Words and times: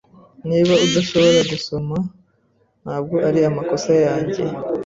Niba 0.49 0.73
udashobora 0.85 1.39
gusoma, 1.51 1.97
ntabwo 2.83 3.15
ari 3.27 3.39
amakosa 3.49 3.91
yanjye. 4.05 4.41